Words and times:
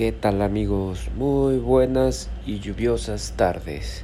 ¿Qué 0.00 0.12
tal 0.12 0.40
amigos? 0.40 1.10
Muy 1.14 1.58
buenas 1.58 2.30
y 2.46 2.60
lluviosas 2.60 3.34
tardes. 3.36 4.02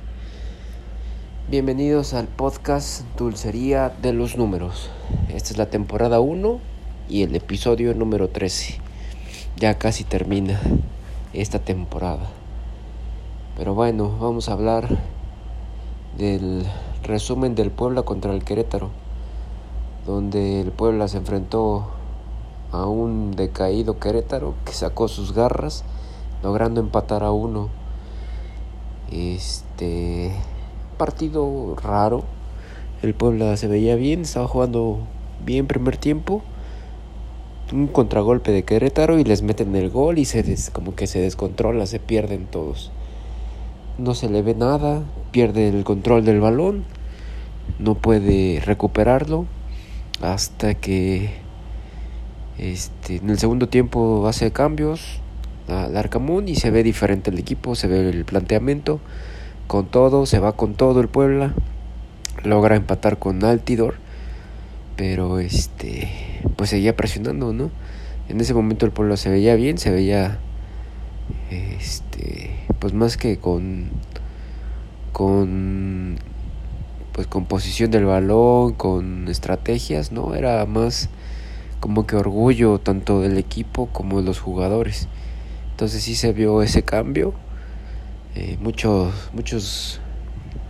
Bienvenidos 1.49 2.13
al 2.13 2.27
podcast 2.27 3.01
Dulcería 3.17 3.89
de 4.03 4.13
los 4.13 4.37
Números. 4.37 4.91
Esta 5.31 5.53
es 5.53 5.57
la 5.57 5.71
temporada 5.71 6.21
1 6.21 6.61
y 7.09 7.23
el 7.23 7.35
episodio 7.35 7.95
número 7.95 8.29
13. 8.29 8.79
Ya 9.57 9.79
casi 9.79 10.05
termina 10.05 10.61
esta 11.33 11.61
temporada. 11.61 12.29
Pero 13.57 13.75
bueno, 13.75 14.19
vamos 14.21 14.51
a 14.51 14.53
hablar 14.53 14.99
del 16.19 16.67
resumen 17.05 17.55
del 17.55 17.71
Puebla 17.71 18.03
contra 18.03 18.35
el 18.35 18.45
Querétaro, 18.45 18.91
donde 20.05 20.61
el 20.61 20.73
Puebla 20.73 21.09
se 21.09 21.17
enfrentó 21.17 21.96
a 22.73 22.87
un 22.87 23.33
decaído 23.33 23.99
Querétaro 23.99 24.55
que 24.65 24.73
sacó 24.73 25.09
sus 25.09 25.33
garras, 25.33 25.85
logrando 26.43 26.81
empatar 26.81 27.23
a 27.23 27.33
uno. 27.33 27.69
Este 29.11 30.33
partido 30.99 31.75
raro. 31.83 32.25
El 33.03 33.15
Puebla 33.15 33.57
se 33.57 33.69
veía 33.69 33.95
bien, 33.97 34.23
estaba 34.23 34.49
jugando 34.49 35.01
bien 35.45 35.67
primer 35.67 35.97
tiempo. 35.97 36.43
Un 37.73 37.89
contragolpe 37.89 38.53
de 38.53 38.65
Querétaro 38.65 39.19
y 39.19 39.25
les 39.25 39.43
meten 39.43 39.75
el 39.77 39.91
gol 39.91 40.19
y 40.19 40.25
se 40.25 40.45
como 40.73 40.95
que 40.95 41.07
se 41.07 41.21
descontrola, 41.21 41.87
se 41.87 41.99
pierden 41.99 42.47
todos. 42.47 42.93
No 43.99 44.15
se 44.15 44.29
le 44.29 44.43
ve 44.43 44.55
nada, 44.55 45.03
pierde 45.33 45.69
el 45.69 45.85
control 45.85 46.25
del 46.25 46.41
balón, 46.41 46.85
no 47.79 47.95
puede 47.95 48.61
recuperarlo 48.65 49.47
hasta 50.21 50.75
que 50.75 51.46
este, 52.59 53.17
en 53.17 53.31
el 53.31 53.39
segundo 53.39 53.69
tiempo 53.69 54.27
hace 54.29 54.51
cambios 54.51 55.21
al 55.69 55.97
Arcamón 55.97 56.49
y 56.49 56.55
se 56.55 56.71
ve 56.71 56.83
diferente 56.83 57.31
el 57.31 57.39
equipo, 57.39 57.75
se 57.75 57.87
ve 57.89 58.09
el 58.09 58.25
planteamiento 58.25 59.01
con 59.67 59.87
todo, 59.87 60.27
se 60.27 60.39
va 60.39 60.53
con 60.53 60.75
todo 60.75 61.01
el 61.01 61.09
Puebla, 61.09 61.55
logra 62.45 62.77
empatar 62.77 63.19
con 63.19 63.45
Altidor, 63.45 63.97
pero 64.97 65.39
este 65.39 66.09
pues 66.57 66.71
seguía 66.71 66.97
presionando, 66.97 67.53
¿no? 67.53 67.71
En 68.29 68.41
ese 68.41 68.55
momento 68.55 68.87
el 68.87 68.93
Puebla 68.93 69.17
se 69.17 69.29
veía 69.29 69.55
bien, 69.55 69.79
se 69.79 69.91
veía 69.91 70.39
este 71.51 72.57
pues 72.79 72.95
más 72.95 73.17
que 73.17 73.39
con 73.39 73.91
con 75.13 76.19
pues 77.13 77.27
con 77.27 77.47
posición 77.47 77.91
del 77.91 78.05
balón, 78.05 78.75
con 78.75 79.29
estrategias, 79.29 80.13
¿no? 80.13 80.35
Era 80.35 80.65
más 80.67 81.09
como 81.81 82.07
que 82.07 82.17
orgullo 82.17 82.79
tanto 82.79 83.21
del 83.21 83.39
equipo 83.39 83.87
como 83.87 84.21
de 84.21 84.27
los 84.27 84.41
jugadores. 84.41 85.09
Entonces 85.71 86.03
sí 86.03 86.15
se 86.15 86.33
vio 86.33 86.63
ese 86.63 86.83
cambio. 86.83 87.35
Eh, 88.35 88.57
muchos, 88.61 89.13
muchos 89.33 90.01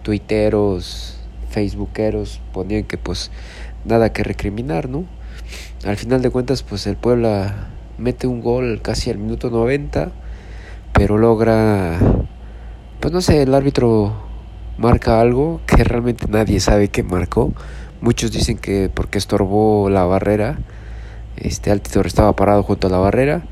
tuiteros, 0.02 1.18
facebookeros 1.50 2.40
ponían 2.52 2.84
que 2.84 2.98
pues 2.98 3.30
nada 3.84 4.12
que 4.12 4.22
recriminar, 4.22 4.88
¿no? 4.88 5.04
Al 5.84 5.96
final 5.96 6.22
de 6.22 6.30
cuentas 6.30 6.62
pues 6.62 6.86
el 6.86 6.96
Puebla 6.96 7.68
mete 7.98 8.26
un 8.26 8.40
gol 8.40 8.80
casi 8.82 9.10
al 9.10 9.18
minuto 9.18 9.50
90, 9.50 10.12
pero 10.92 11.18
logra, 11.18 11.98
pues 13.00 13.12
no 13.12 13.20
sé, 13.20 13.42
el 13.42 13.54
árbitro 13.54 14.14
marca 14.78 15.20
algo 15.20 15.60
que 15.66 15.82
realmente 15.84 16.26
nadie 16.28 16.60
sabe 16.60 16.88
que 16.88 17.02
marcó. 17.02 17.52
Muchos 18.00 18.32
dicen 18.32 18.58
que 18.58 18.90
porque 18.92 19.18
estorbó 19.18 19.88
la 19.88 20.04
barrera, 20.04 20.58
este 21.36 21.70
Altidor 21.70 22.06
estaba 22.06 22.34
parado 22.34 22.62
junto 22.62 22.86
a 22.86 22.90
la 22.90 22.98
barrera 22.98 23.42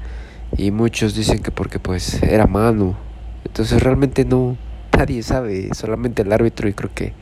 y 0.57 0.71
muchos 0.71 1.15
dicen 1.15 1.41
que 1.41 1.51
porque 1.51 1.79
pues 1.79 2.23
era 2.23 2.47
mano. 2.47 2.97
Entonces 3.45 3.83
realmente 3.83 4.25
no 4.25 4.57
nadie 4.97 5.23
sabe, 5.23 5.75
solamente 5.75 6.23
el 6.23 6.33
árbitro 6.33 6.69
y 6.69 6.75
creo 6.75 6.91
que 6.95 7.13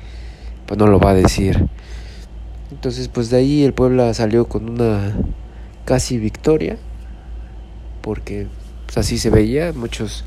pues 0.66 0.78
no 0.78 0.86
lo 0.86 0.98
va 0.98 1.10
a 1.10 1.14
decir. 1.14 1.68
Entonces 2.70 3.08
pues 3.08 3.30
de 3.30 3.38
ahí 3.38 3.64
el 3.64 3.74
Puebla 3.74 4.12
salió 4.14 4.46
con 4.46 4.68
una 4.68 5.14
casi 5.84 6.18
victoria 6.18 6.76
porque 8.00 8.46
pues, 8.86 8.98
así 8.98 9.18
se 9.18 9.30
veía, 9.30 9.72
muchos 9.72 10.24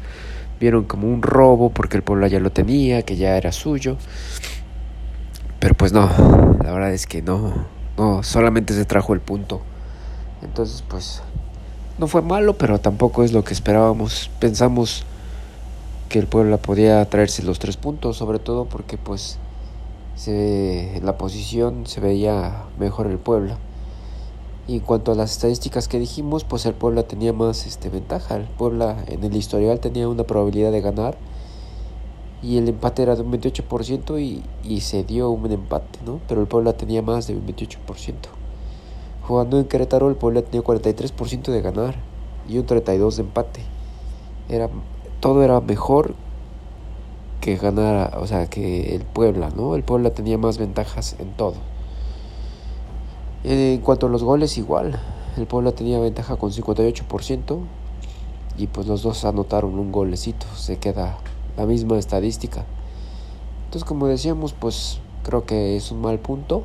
vieron 0.59 0.85
como 0.85 1.07
un 1.07 1.21
robo 1.21 1.69
porque 1.69 1.97
el 1.97 2.03
Puebla 2.03 2.27
ya 2.27 2.39
lo 2.39 2.51
tenía, 2.51 3.03
que 3.03 3.15
ya 3.15 3.37
era 3.37 3.51
suyo. 3.51 3.97
Pero 5.59 5.75
pues 5.75 5.93
no, 5.93 6.09
la 6.63 6.71
verdad 6.71 6.93
es 6.93 7.07
que 7.07 7.21
no, 7.21 7.65
no, 7.97 8.23
solamente 8.23 8.73
se 8.73 8.85
trajo 8.85 9.13
el 9.13 9.19
punto. 9.19 9.61
Entonces, 10.41 10.83
pues, 10.87 11.21
no 11.97 12.07
fue 12.07 12.21
malo, 12.21 12.57
pero 12.57 12.79
tampoco 12.79 13.23
es 13.23 13.31
lo 13.31 13.43
que 13.43 13.53
esperábamos. 13.53 14.29
Pensamos 14.39 15.03
que 16.09 16.19
el 16.19 16.27
Puebla 16.27 16.57
podía 16.57 17.03
traerse 17.09 17.43
los 17.43 17.59
tres 17.59 17.77
puntos, 17.77 18.17
sobre 18.17 18.39
todo 18.39 18.65
porque, 18.65 18.97
pues, 18.97 19.37
se, 20.15 20.97
en 20.97 21.05
la 21.05 21.17
posición 21.17 21.85
se 21.87 21.99
veía 21.99 22.63
mejor 22.79 23.07
el 23.07 23.17
Puebla. 23.17 23.57
Y 24.67 24.75
en 24.75 24.79
cuanto 24.79 25.11
a 25.11 25.15
las 25.15 25.31
estadísticas 25.31 25.87
que 25.87 25.99
dijimos, 25.99 26.43
pues 26.43 26.65
el 26.65 26.73
Puebla 26.73 27.03
tenía 27.03 27.33
más 27.33 27.67
este, 27.67 27.89
ventaja. 27.89 28.35
El 28.35 28.45
Puebla 28.45 29.03
en 29.07 29.23
el 29.23 29.35
historial 29.35 29.79
tenía 29.79 30.09
una 30.09 30.23
probabilidad 30.23 30.71
de 30.71 30.81
ganar 30.81 31.15
y 32.41 32.57
el 32.57 32.67
empate 32.67 33.03
era 33.03 33.15
de 33.15 33.21
un 33.21 33.31
28% 33.31 34.19
y, 34.19 34.43
y 34.63 34.81
se 34.81 35.03
dio 35.03 35.29
un 35.29 35.51
empate, 35.51 35.99
¿no? 36.05 36.19
Pero 36.27 36.41
el 36.41 36.47
Puebla 36.47 36.73
tenía 36.73 37.01
más 37.01 37.27
de 37.27 37.35
un 37.35 37.45
28%. 37.45 38.13
Jugando 39.27 39.57
en 39.57 39.65
Querétaro, 39.65 40.09
el 40.09 40.15
Puebla 40.15 40.43
tenía 40.43 40.63
43% 40.63 41.51
de 41.51 41.61
ganar 41.61 41.95
y 42.47 42.59
un 42.59 42.65
32% 42.67 43.15
de 43.15 43.21
empate. 43.21 43.61
Era, 44.49 44.69
todo 45.19 45.43
era 45.43 45.59
mejor 45.61 46.13
que 47.41 47.55
ganar, 47.55 48.17
o 48.19 48.27
sea, 48.27 48.47
que 48.47 48.95
el 48.95 49.01
Puebla, 49.01 49.49
¿no? 49.49 49.75
El 49.75 49.83
Puebla 49.83 50.11
tenía 50.11 50.37
más 50.37 50.59
ventajas 50.59 51.15
en 51.17 51.31
todo. 51.33 51.55
En 53.43 53.79
cuanto 53.81 54.07
a 54.07 54.09
los 54.09 54.23
goles, 54.23 54.57
igual. 54.59 54.99
El 55.37 55.47
Puebla 55.47 55.71
tenía 55.71 55.99
ventaja 55.99 56.35
con 56.35 56.51
58% 56.51 57.59
y 58.57 58.67
pues 58.67 58.85
los 58.85 59.01
dos 59.01 59.25
anotaron 59.25 59.77
un 59.79 59.91
golecito. 59.91 60.45
Se 60.55 60.77
queda 60.77 61.17
la 61.57 61.65
misma 61.65 61.97
estadística. 61.97 62.63
Entonces, 63.65 63.87
como 63.87 64.05
decíamos, 64.05 64.53
pues 64.53 64.99
creo 65.23 65.45
que 65.45 65.75
es 65.75 65.91
un 65.91 66.01
mal 66.01 66.19
punto 66.19 66.63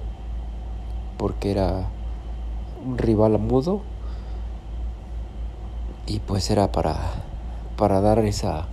porque 1.16 1.50
era 1.50 1.88
un 2.84 2.98
rival 2.98 3.38
mudo 3.38 3.82
y 6.06 6.18
pues 6.20 6.50
era 6.50 6.72
para 6.72 6.96
para 7.76 8.00
dar 8.00 8.18
esa 8.20 8.66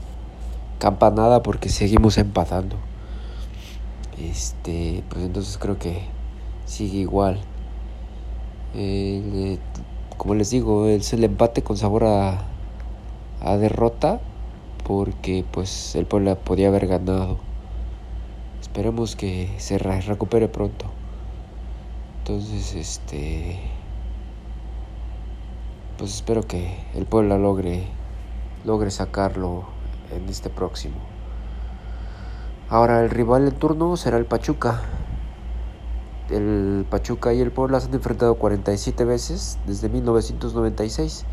campanada 0.80 1.44
porque 1.44 1.70
seguimos 1.70 2.18
empatando. 2.18 2.76
Este 4.20 5.04
pues 5.10 5.24
entonces 5.24 5.58
creo 5.58 5.78
que 5.78 6.02
sigue 6.66 7.00
igual. 7.00 7.40
Eh, 8.76 9.58
como 10.18 10.36
les 10.36 10.50
digo 10.50 10.88
es 10.88 11.14
el 11.14 11.24
empate 11.24 11.62
con 11.62 11.78
sabor 11.78 12.04
a, 12.06 12.42
a 13.42 13.58
derrota 13.58 14.20
porque 14.84 15.46
pues 15.52 15.96
el 15.96 16.06
pueblo 16.06 16.36
podía 16.40 16.70
haber 16.70 16.88
ganado. 16.88 17.38
Esperemos 18.62 19.16
que 19.16 19.50
se 19.58 19.78
recupere 19.78 20.48
pronto. 20.48 20.86
Entonces 22.20 22.76
este 22.76 23.60
pues 25.98 26.14
espero 26.14 26.44
que 26.44 26.78
el 26.94 27.06
Puebla 27.06 27.38
logre, 27.38 27.88
logre 28.66 28.92
sacarlo 28.92 29.64
en 30.16 30.30
este 30.30 30.50
próximo. 30.50 30.96
Ahora 32.70 33.02
el 33.02 33.10
rival 33.10 33.48
en 33.48 33.56
turno 33.56 33.98
será 33.98 34.18
el 34.18 34.26
Pachuca. 34.26 34.82
El 36.30 36.86
Pachuca 36.90 37.34
y 37.34 37.42
el 37.42 37.52
Puebla 37.52 37.80
se 37.80 37.88
han 37.88 37.96
enfrentado 37.96 38.36
47 38.36 39.06
veces 39.06 39.58
desde 39.66 39.90
1996. 39.90 41.26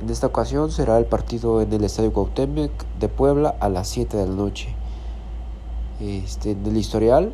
En 0.00 0.08
esta 0.08 0.28
ocasión 0.28 0.70
será 0.70 0.96
el 0.96 1.04
partido 1.04 1.60
en 1.60 1.72
el 1.72 1.84
Estadio 1.84 2.12
Cuauhtémoc 2.12 2.70
de 2.98 3.08
Puebla 3.08 3.54
a 3.60 3.68
las 3.68 3.88
7 3.88 4.16
de 4.16 4.26
la 4.26 4.34
noche. 4.34 4.74
Este, 6.00 6.52
en 6.52 6.64
el 6.64 6.76
historial, 6.76 7.32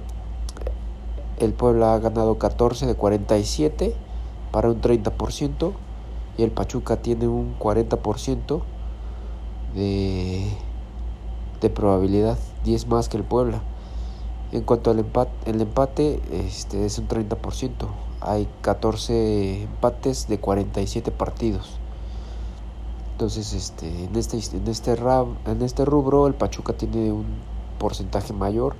el 1.38 1.52
Puebla 1.52 1.94
ha 1.94 1.98
ganado 2.00 2.38
14 2.38 2.86
de 2.86 2.94
47 2.94 3.94
para 4.50 4.70
un 4.70 4.80
30% 4.80 5.72
y 6.36 6.42
el 6.42 6.50
Pachuca 6.50 6.96
tiene 6.96 7.28
un 7.28 7.58
40% 7.58 8.62
de, 9.74 10.46
de 11.60 11.70
probabilidad, 11.70 12.38
10 12.64 12.86
más 12.88 13.08
que 13.08 13.16
el 13.16 13.24
Puebla. 13.24 13.62
En 14.52 14.62
cuanto 14.62 14.90
al 14.90 15.00
empate, 15.00 15.30
el 15.46 15.60
empate 15.60 16.20
este, 16.32 16.84
es 16.86 16.98
un 16.98 17.08
30%. 17.08 17.70
Hay 18.20 18.48
14 18.60 19.62
empates 19.64 20.28
de 20.28 20.38
47 20.38 21.10
partidos. 21.10 21.78
Entonces, 23.12 23.52
este, 23.52 24.04
en 24.04 24.14
este, 24.14 24.36
en 24.36 24.68
este, 24.68 24.94
en 25.46 25.62
este 25.62 25.84
rubro, 25.84 26.26
el 26.26 26.34
Pachuca 26.34 26.74
tiene 26.74 27.12
un 27.12 27.26
porcentaje 27.78 28.32
mayor 28.32 28.76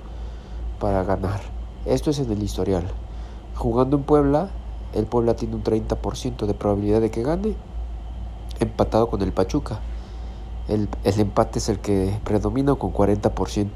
para 0.79 1.03
ganar. 1.03 1.41
Esto 1.85 2.11
es 2.11 2.19
en 2.19 2.31
el 2.31 2.43
historial. 2.43 2.85
Jugando 3.55 3.97
en 3.97 4.03
Puebla, 4.03 4.49
el 4.93 5.05
Puebla 5.05 5.35
tiene 5.35 5.55
un 5.55 5.63
30% 5.63 6.45
de 6.45 6.53
probabilidad 6.53 7.01
de 7.01 7.11
que 7.11 7.23
gane, 7.23 7.55
empatado 8.59 9.09
con 9.09 9.21
el 9.21 9.31
Pachuca. 9.31 9.79
el, 10.67 10.89
el 11.03 11.19
empate 11.19 11.59
es 11.59 11.69
el 11.69 11.79
que 11.79 12.19
predomina 12.23 12.75
con 12.75 12.93
40%. 12.93 13.69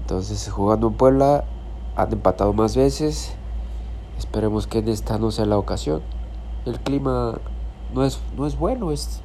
Entonces 0.00 0.50
jugando 0.50 0.88
en 0.88 0.94
Puebla 0.94 1.44
han 1.96 2.12
empatado 2.12 2.52
más 2.52 2.76
veces. 2.76 3.34
Esperemos 4.18 4.66
que 4.66 4.78
en 4.78 4.88
esta 4.88 5.18
no 5.18 5.30
sea 5.30 5.46
la 5.46 5.58
ocasión. 5.58 6.02
El 6.64 6.80
clima 6.80 7.38
no 7.94 8.04
es, 8.04 8.20
no 8.36 8.46
es 8.46 8.58
bueno, 8.58 8.92
es 8.92 9.20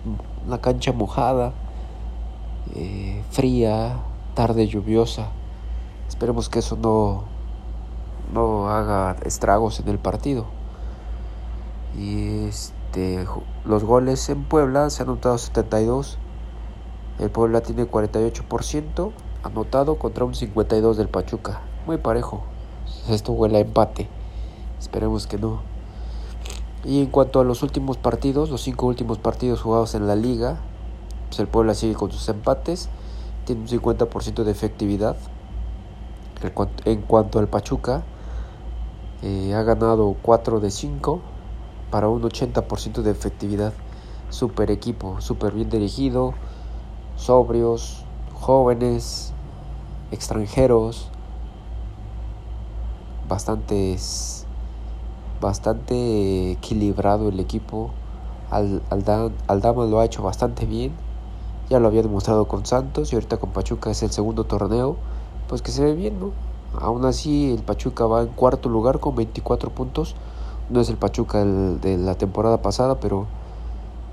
una 0.45 0.59
cancha 0.59 0.91
mojada, 0.91 1.53
eh, 2.75 3.23
fría, 3.31 3.99
tarde 4.33 4.67
lluviosa. 4.67 5.29
Esperemos 6.07 6.49
que 6.49 6.59
eso 6.59 6.77
no, 6.77 7.23
no 8.33 8.69
haga 8.69 9.15
estragos 9.23 9.79
en 9.79 9.89
el 9.89 9.99
partido. 9.99 10.56
Y 11.97 12.45
este, 12.45 13.25
los 13.65 13.83
goles 13.83 14.29
en 14.29 14.43
Puebla 14.43 14.89
se 14.91 15.01
han 15.01 15.09
anotado 15.09 15.37
72. 15.39 16.19
El 17.19 17.31
Puebla 17.31 17.61
tiene 17.61 17.89
48% 17.89 19.11
anotado 19.43 19.97
contra 19.97 20.23
un 20.23 20.35
52 20.35 20.97
del 20.97 21.07
Pachuca. 21.07 21.61
Muy 21.87 21.97
parejo. 21.97 22.43
Esto 23.09 23.31
huele 23.31 23.57
a 23.57 23.61
empate. 23.61 24.07
Esperemos 24.79 25.25
que 25.25 25.39
no. 25.39 25.61
Y 26.85 27.01
en 27.01 27.07
cuanto 27.07 27.39
a 27.39 27.43
los 27.43 27.63
últimos 27.63 27.97
partidos, 27.97 28.51
los 28.51 28.61
cinco 28.61 28.85
últimos 28.85 29.17
partidos 29.17 29.61
jugados 29.61 29.95
en 29.95 30.05
la 30.05 30.15
liga, 30.15 30.57
pues 31.27 31.39
el 31.39 31.47
Puebla 31.47 31.73
sigue 31.73 31.95
con 31.95 32.11
sus 32.11 32.29
empates, 32.29 32.89
tiene 33.45 33.61
un 33.61 33.67
50% 33.67 34.43
de 34.43 34.51
efectividad. 34.51 35.17
En 36.85 37.01
cuanto 37.01 37.39
al 37.39 37.47
Pachuca, 37.47 38.03
eh, 39.23 39.55
ha 39.55 39.63
ganado 39.63 40.15
4 40.21 40.59
de 40.59 40.69
5 40.69 41.21
para 41.91 42.09
un 42.09 42.21
80% 42.21 43.01
de 43.01 43.11
efectividad. 43.11 43.73
Super 44.29 44.71
equipo, 44.71 45.21
super 45.21 45.53
bien 45.53 45.69
dirigido, 45.69 46.33
sobrios, 47.15 48.03
jóvenes, 48.33 49.33
extranjeros, 50.11 51.09
bastantes, 53.27 54.45
bastante 55.41 56.51
equilibrado 56.51 57.29
el 57.29 57.39
equipo. 57.39 57.91
Al, 58.51 58.81
Aldama 59.47 59.85
lo 59.85 59.99
ha 59.99 60.05
hecho 60.05 60.23
bastante 60.23 60.65
bien. 60.65 60.93
Ya 61.69 61.79
lo 61.79 61.87
había 61.87 62.01
demostrado 62.01 62.47
con 62.47 62.65
Santos 62.65 63.11
y 63.11 63.15
ahorita 63.15 63.37
con 63.37 63.51
Pachuca 63.51 63.91
es 63.91 64.01
el 64.03 64.11
segundo 64.11 64.45
torneo. 64.45 64.95
Pues 65.49 65.61
que 65.61 65.71
se 65.71 65.83
ve 65.83 65.95
bien, 65.95 66.19
¿no? 66.19 66.31
Aún 66.79 67.05
así 67.05 67.53
el 67.53 67.63
Pachuca 67.63 68.05
va 68.05 68.21
en 68.21 68.29
cuarto 68.29 68.69
lugar 68.69 68.99
con 68.99 69.15
24 69.15 69.69
puntos. 69.71 70.15
No 70.69 70.81
es 70.81 70.89
el 70.89 70.97
Pachuca 70.97 71.45
de 71.45 71.97
la 71.97 72.15
temporada 72.15 72.61
pasada, 72.61 72.99
pero 72.99 73.25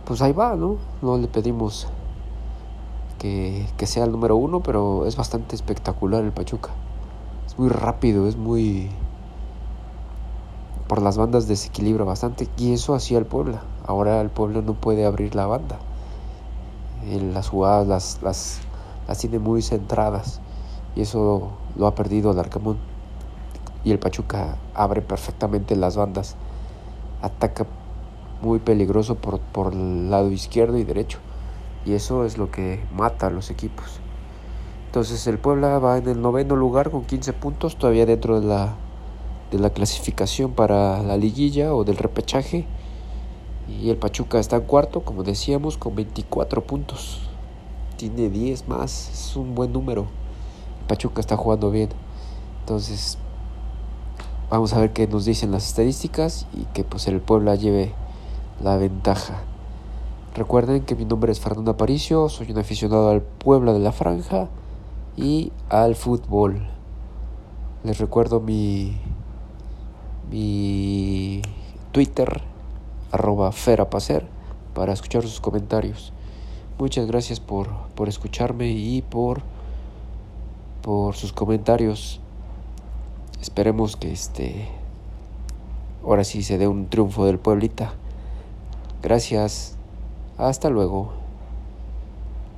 pues 0.04 0.22
ahí 0.22 0.32
va, 0.32 0.54
¿no? 0.54 0.76
No 1.02 1.18
le 1.18 1.26
pedimos 1.26 1.88
que, 3.18 3.66
que 3.76 3.86
sea 3.86 4.04
el 4.04 4.12
número 4.12 4.36
uno, 4.36 4.60
pero 4.60 5.06
es 5.06 5.16
bastante 5.16 5.56
espectacular 5.56 6.22
el 6.22 6.32
Pachuca. 6.32 6.70
Es 7.46 7.58
muy 7.58 7.68
rápido, 7.68 8.28
es 8.28 8.36
muy 8.36 8.90
por 10.86 11.02
las 11.02 11.16
bandas 11.16 11.48
desequilibra 11.48 12.04
bastante 12.04 12.48
y 12.56 12.72
eso 12.72 12.94
hacía 12.94 13.18
el 13.18 13.26
Puebla. 13.26 13.62
Ahora 13.86 14.20
el 14.20 14.30
Puebla 14.30 14.60
no 14.60 14.74
puede 14.74 15.06
abrir 15.06 15.34
la 15.34 15.46
banda. 15.46 15.78
En 17.04 17.34
las 17.34 17.48
jugadas 17.48 17.86
las, 17.86 18.22
las, 18.22 18.60
las 19.08 19.18
tiene 19.18 19.38
muy 19.38 19.62
centradas 19.62 20.40
y 20.94 21.02
eso 21.02 21.52
lo 21.76 21.86
ha 21.86 21.94
perdido 21.94 22.30
el 22.30 22.38
Arcamón. 22.38 22.93
Y 23.84 23.92
el 23.92 23.98
Pachuca 23.98 24.56
abre 24.74 25.02
perfectamente 25.02 25.76
las 25.76 25.96
bandas. 25.96 26.36
Ataca 27.22 27.66
muy 28.42 28.58
peligroso 28.58 29.14
por, 29.16 29.40
por 29.40 29.72
el 29.72 30.10
lado 30.10 30.30
izquierdo 30.30 30.78
y 30.78 30.84
derecho. 30.84 31.18
Y 31.84 31.92
eso 31.92 32.24
es 32.24 32.38
lo 32.38 32.50
que 32.50 32.82
mata 32.94 33.26
a 33.26 33.30
los 33.30 33.50
equipos. 33.50 34.00
Entonces 34.86 35.26
el 35.26 35.38
Puebla 35.38 35.78
va 35.78 35.98
en 35.98 36.08
el 36.08 36.22
noveno 36.22 36.56
lugar 36.56 36.90
con 36.90 37.04
15 37.04 37.32
puntos, 37.34 37.76
todavía 37.76 38.06
dentro 38.06 38.40
de 38.40 38.46
la 38.46 38.74
de 39.54 39.60
la 39.60 39.70
clasificación 39.70 40.52
para 40.52 41.02
la 41.02 41.16
liguilla 41.16 41.74
o 41.74 41.84
del 41.84 41.96
repechaje. 41.96 42.66
Y 43.68 43.88
el 43.90 43.96
Pachuca 43.96 44.38
está 44.40 44.56
en 44.56 44.62
cuarto, 44.62 45.02
como 45.02 45.22
decíamos, 45.22 45.78
con 45.78 45.94
24 45.94 46.64
puntos. 46.64 47.20
Tiene 47.96 48.28
10 48.28 48.68
más, 48.68 49.10
es 49.12 49.36
un 49.36 49.54
buen 49.54 49.72
número. 49.72 50.06
El 50.80 50.86
Pachuca 50.88 51.20
está 51.20 51.36
jugando 51.36 51.70
bien. 51.70 51.90
Entonces, 52.60 53.16
vamos 54.50 54.72
a 54.72 54.80
ver 54.80 54.92
qué 54.92 55.06
nos 55.06 55.24
dicen 55.24 55.50
las 55.50 55.66
estadísticas 55.66 56.46
y 56.52 56.64
que 56.72 56.84
pues 56.84 57.06
el 57.08 57.20
Puebla 57.20 57.54
lleve 57.54 57.92
la 58.62 58.76
ventaja. 58.76 59.42
Recuerden 60.34 60.84
que 60.84 60.94
mi 60.94 61.04
nombre 61.04 61.32
es 61.32 61.40
Fernando 61.40 61.72
Aparicio, 61.72 62.28
soy 62.28 62.50
un 62.50 62.58
aficionado 62.58 63.10
al 63.10 63.22
Puebla 63.22 63.72
de 63.72 63.78
la 63.78 63.92
Franja 63.92 64.48
y 65.16 65.52
al 65.68 65.94
fútbol. 65.94 66.68
Les 67.84 67.98
recuerdo 67.98 68.40
mi 68.40 68.96
mi 70.30 71.42
Twitter, 71.92 72.42
ferapacer, 73.52 74.26
para 74.74 74.92
escuchar 74.92 75.22
sus 75.22 75.40
comentarios. 75.40 76.12
Muchas 76.78 77.06
gracias 77.06 77.38
por, 77.38 77.68
por 77.94 78.08
escucharme 78.08 78.72
y 78.72 79.02
por, 79.02 79.42
por 80.82 81.14
sus 81.14 81.32
comentarios. 81.32 82.20
Esperemos 83.44 83.96
que 83.96 84.10
este 84.10 84.68
ahora 86.02 86.24
sí 86.24 86.42
se 86.42 86.56
dé 86.56 86.66
un 86.66 86.88
triunfo 86.88 87.26
del 87.26 87.38
pueblita. 87.38 87.92
Gracias. 89.02 89.76
Hasta 90.38 90.70
luego. 90.70 91.12